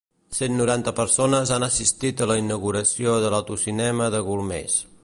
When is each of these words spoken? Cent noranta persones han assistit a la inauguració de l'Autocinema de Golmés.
Cent 0.35 0.53
noranta 0.59 0.93
persones 0.99 1.51
han 1.57 1.67
assistit 1.67 2.25
a 2.25 2.29
la 2.33 2.39
inauguració 2.45 3.15
de 3.27 3.33
l'Autocinema 3.37 4.11
de 4.19 4.27
Golmés. 4.31 4.83